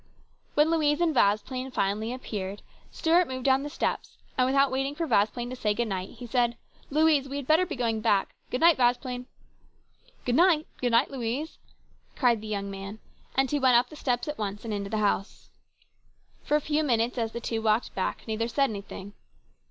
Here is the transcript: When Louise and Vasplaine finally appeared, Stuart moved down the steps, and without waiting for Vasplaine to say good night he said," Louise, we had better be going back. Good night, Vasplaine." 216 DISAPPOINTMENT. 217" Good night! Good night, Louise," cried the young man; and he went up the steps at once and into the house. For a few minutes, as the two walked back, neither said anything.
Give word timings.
When 0.55 0.71
Louise 0.71 0.99
and 0.99 1.13
Vasplaine 1.13 1.69
finally 1.69 2.11
appeared, 2.11 2.63
Stuart 2.89 3.27
moved 3.27 3.45
down 3.45 3.61
the 3.61 3.69
steps, 3.69 4.17
and 4.35 4.47
without 4.47 4.71
waiting 4.71 4.95
for 4.95 5.05
Vasplaine 5.05 5.51
to 5.51 5.55
say 5.55 5.75
good 5.75 5.89
night 5.89 6.09
he 6.17 6.25
said," 6.25 6.57
Louise, 6.89 7.29
we 7.29 7.37
had 7.37 7.45
better 7.45 7.67
be 7.67 7.75
going 7.75 8.01
back. 8.01 8.33
Good 8.49 8.61
night, 8.61 8.77
Vasplaine." 8.77 9.27
216 10.25 10.25
DISAPPOINTMENT. 10.25 10.25
217" 10.25 10.25
Good 10.25 10.35
night! 10.35 10.67
Good 10.81 10.91
night, 10.91 11.11
Louise," 11.11 11.57
cried 12.15 12.41
the 12.41 12.47
young 12.47 12.71
man; 12.71 12.97
and 13.35 13.51
he 13.51 13.59
went 13.59 13.75
up 13.77 13.89
the 13.89 13.95
steps 13.95 14.27
at 14.27 14.39
once 14.39 14.65
and 14.65 14.73
into 14.73 14.89
the 14.89 14.97
house. 14.97 15.51
For 16.41 16.57
a 16.57 16.61
few 16.61 16.83
minutes, 16.83 17.19
as 17.19 17.31
the 17.33 17.39
two 17.39 17.61
walked 17.61 17.93
back, 17.93 18.23
neither 18.27 18.47
said 18.47 18.71
anything. 18.71 19.13